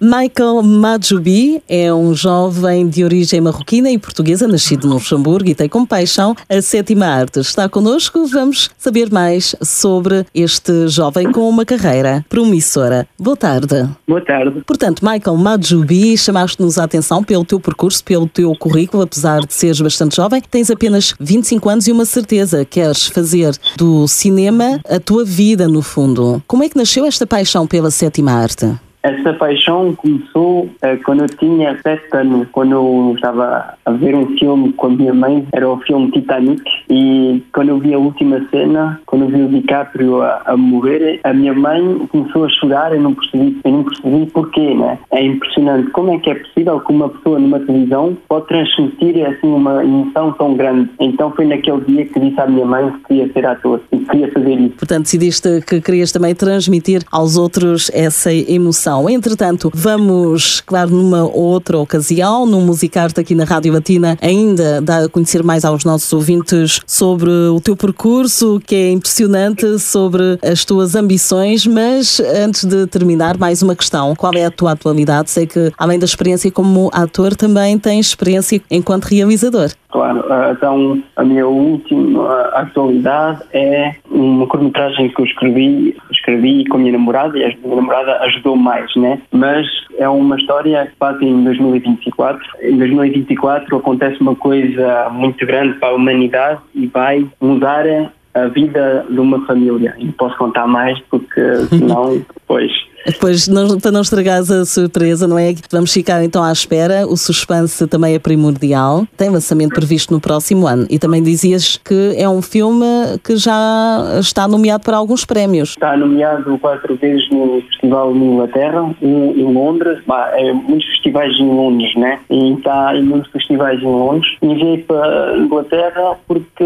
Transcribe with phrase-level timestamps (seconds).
[0.00, 5.68] Michael Majoubi é um jovem de origem marroquina e portuguesa, nascido no Luxemburgo e tem
[5.68, 7.40] como paixão a sétima arte.
[7.40, 13.08] Está connosco, vamos saber mais sobre este jovem com uma carreira promissora.
[13.18, 13.88] Boa tarde.
[14.06, 14.62] Boa tarde.
[14.64, 19.80] Portanto, Michael Majoubi, chamaste-nos a atenção pelo teu percurso, pelo teu currículo, apesar de seres
[19.80, 25.24] bastante jovem, tens apenas 25 anos e uma certeza, queres fazer do cinema a tua
[25.24, 26.40] vida, no fundo.
[26.46, 28.78] Como é que nasceu esta paixão pela sétima arte?
[29.08, 34.26] Essa paixão começou uh, quando eu tinha sete anos, quando eu estava a ver um
[34.36, 38.46] filme com a minha mãe, era o filme Titanic, e quando eu vi a última
[38.50, 42.94] cena, quando eu vi o DiCaprio a, a morrer, a minha mãe começou a chorar
[42.94, 44.98] e não percebi, eu não percebi porquê, né?
[45.10, 49.48] É impressionante como é que é possível que uma pessoa numa televisão pode transmitir assim
[49.48, 50.90] uma emoção tão grande.
[51.00, 54.30] Então foi naquele dia que disse à minha mãe que queria ser ator e queria
[54.32, 54.76] fazer isso.
[54.76, 58.97] Portanto, decidiste que querias também transmitir aos outros essa emoção.
[59.10, 65.08] Entretanto, vamos, claro, numa outra ocasião, no Musicarte aqui na Rádio Latina, ainda dar a
[65.08, 70.94] conhecer mais aos nossos ouvintes sobre o teu percurso, que é impressionante, sobre as tuas
[70.94, 74.16] ambições, mas antes de terminar, mais uma questão.
[74.16, 75.30] Qual é a tua atualidade?
[75.30, 79.70] Sei que, além da experiência como ator, também tens experiência enquanto realizador.
[79.90, 86.76] Claro, ah, então a minha última atualidade é uma curta-metragem que eu escrevi, escrevi com
[86.76, 89.18] a minha namorada e a minha namorada ajudou mais, né?
[89.32, 89.66] Mas
[89.96, 92.42] é uma história que passa em 2024.
[92.62, 97.86] Em 2024 acontece uma coisa muito grande para a humanidade e vai mudar
[98.34, 99.94] a vida de uma família.
[99.98, 102.70] E não posso contar mais porque senão depois
[103.06, 105.54] depois, não, para não estragares a surpresa, não é?
[105.70, 107.06] Vamos ficar então à espera.
[107.06, 109.06] O suspense também é primordial.
[109.16, 110.86] Tem lançamento previsto no próximo ano.
[110.90, 112.84] E também dizias que é um filme
[113.24, 115.70] que já está nomeado para alguns prémios.
[115.70, 119.98] Está nomeado quatro vezes no Festival de Inglaterra, em Londres.
[120.06, 122.20] Bah, é muitos festivais em Londres, né?
[122.30, 124.36] E está em muitos festivais em Londres.
[124.42, 126.64] E veio para a Inglaterra porque,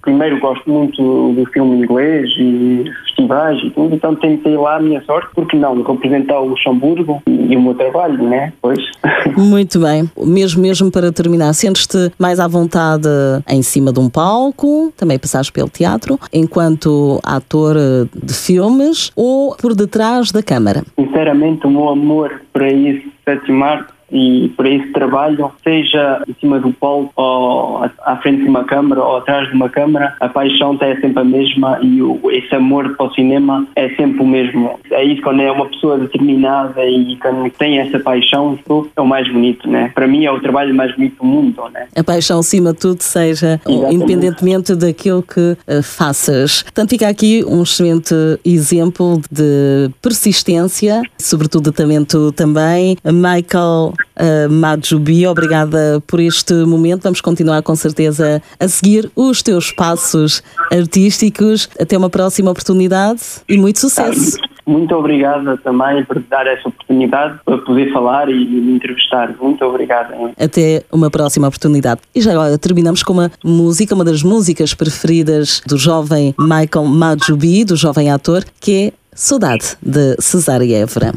[0.00, 2.84] primeiro, gosto muito do filme inglês e
[3.22, 3.94] festivais e tudo.
[3.94, 5.82] Então tentei lá a minha sorte, porque não?
[5.82, 8.52] representar o Luxemburgo e o meu trabalho, né?
[8.60, 8.78] Pois.
[9.36, 10.10] Muito bem.
[10.18, 13.08] Mesmo, mesmo para terminar, sentes-te mais à vontade
[13.48, 17.76] em cima de um palco, também passaste pelo teatro, enquanto ator
[18.14, 20.82] de filmes ou por detrás da câmara?
[20.98, 26.60] Sinceramente, o meu amor para isso, sétimo arte, e para esse trabalho, seja em cima
[26.60, 30.76] do palco ou à frente de uma câmara ou atrás de uma câmara, a paixão
[30.80, 34.78] é sempre a mesma e o, esse amor para o cinema é sempre o mesmo.
[34.90, 38.58] É isso quando é uma pessoa determinada e quando tem essa paixão,
[38.94, 39.90] é o mais bonito, né?
[39.94, 41.86] Para mim é o trabalho mais bonito do mundo, né?
[41.96, 43.94] A paixão acima de tudo seja Exatamente.
[43.94, 46.62] independentemente daquilo que uh, faças.
[46.62, 48.14] Portanto, fica aqui um excelente
[48.44, 52.96] exemplo de persistência, sobretudo de talento também.
[53.04, 57.02] Michael uh, Majubi, obrigada por este momento.
[57.02, 61.68] Vamos continuar com certeza a seguir os teus passos artísticos.
[61.80, 64.38] Até uma próxima oportunidade e muito sucesso.
[64.64, 69.34] Muito obrigada também por dar essa oportunidade para poder falar e me entrevistar.
[69.40, 70.14] Muito obrigada.
[70.38, 72.00] Até uma próxima oportunidade.
[72.14, 77.64] E já agora terminamos com uma música, uma das músicas preferidas do jovem Michael Majubi,
[77.64, 81.12] do jovem ator, que é Saudade, de Cesária Évora.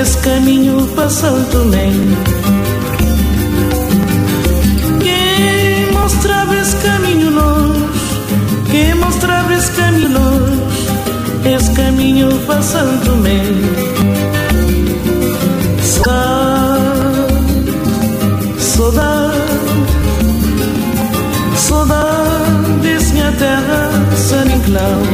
[0.00, 1.90] Esse caminho Santo Tomé.
[5.02, 7.84] Quem mostrava esse caminho longe,
[8.70, 10.62] quem mostrava esse caminho longe,
[11.54, 12.30] esse caminho
[12.62, 13.42] Santo Tomé.
[15.82, 17.32] Saudade,
[18.58, 19.36] saudade,
[21.56, 25.09] saudade desse minha terra, San Inclau.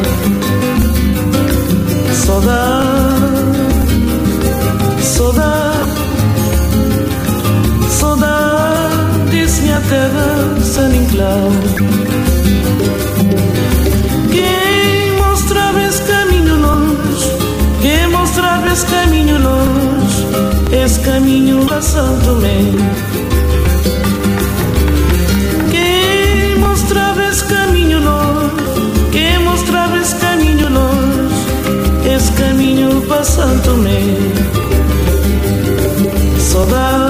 [21.37, 22.73] caminho passando São
[25.71, 28.53] Quem Que mostrava esse caminho nós?
[29.13, 32.17] que mostrava esse caminho nós?
[32.17, 34.01] esse caminho para São Tomé.
[36.39, 37.06] Saudade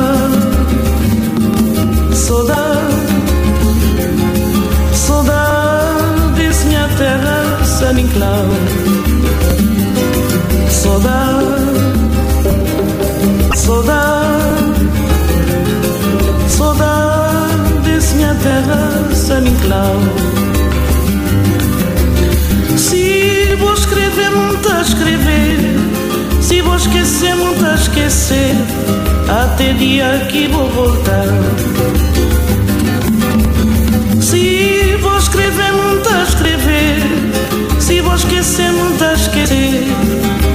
[22.76, 25.58] Se vou escrever, muito a escrever.
[26.40, 28.54] Se vou esquecer, muito a esquecer.
[29.28, 31.26] Até dia que vou voltar.
[34.20, 37.02] Se vou escrever, muito a escrever.
[37.80, 39.84] Se vou esquecer, muito a esquecer.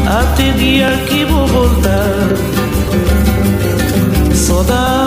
[0.08, 2.30] Até dia que vou voltar.
[4.34, 5.01] Saudade,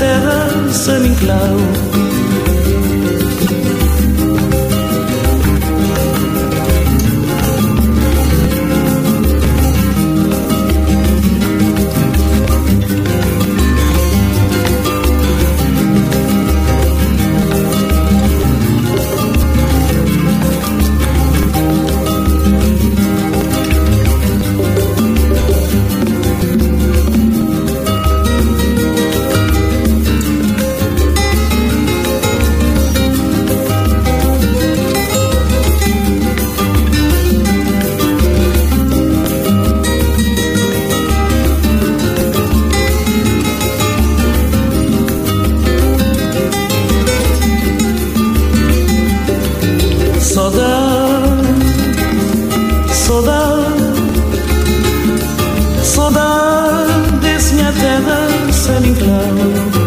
[59.42, 59.81] terra,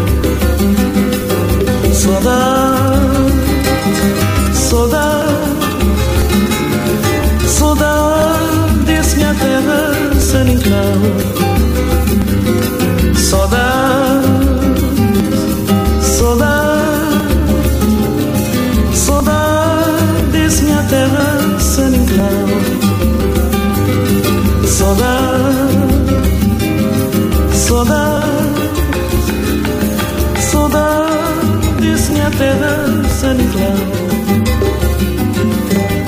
[32.36, 33.76] San Inclau.